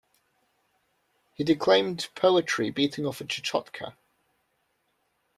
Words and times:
He 1.35 1.43
declaimed 1.43 2.09
poetry, 2.15 2.71
beating 2.71 3.05
off 3.05 3.21
a 3.21 3.23
chechotka. 3.23 3.93